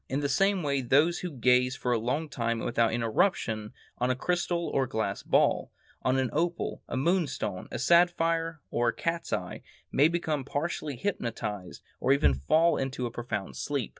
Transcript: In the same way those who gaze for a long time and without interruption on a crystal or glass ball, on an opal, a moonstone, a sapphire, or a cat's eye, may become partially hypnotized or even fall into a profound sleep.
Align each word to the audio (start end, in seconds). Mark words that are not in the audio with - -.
In 0.09 0.21
the 0.21 0.27
same 0.29 0.63
way 0.63 0.81
those 0.81 1.19
who 1.19 1.29
gaze 1.29 1.75
for 1.75 1.91
a 1.91 1.99
long 1.99 2.27
time 2.27 2.57
and 2.57 2.65
without 2.65 2.91
interruption 2.91 3.71
on 3.99 4.09
a 4.09 4.15
crystal 4.15 4.65
or 4.67 4.87
glass 4.87 5.21
ball, 5.21 5.71
on 6.01 6.17
an 6.17 6.31
opal, 6.33 6.81
a 6.87 6.97
moonstone, 6.97 7.67
a 7.69 7.77
sapphire, 7.77 8.61
or 8.71 8.87
a 8.87 8.95
cat's 8.95 9.31
eye, 9.31 9.61
may 9.91 10.07
become 10.07 10.43
partially 10.43 10.95
hypnotized 10.95 11.83
or 11.99 12.13
even 12.13 12.33
fall 12.33 12.77
into 12.77 13.05
a 13.05 13.11
profound 13.11 13.55
sleep. 13.55 13.89